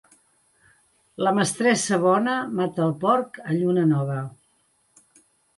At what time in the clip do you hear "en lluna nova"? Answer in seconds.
3.45-4.17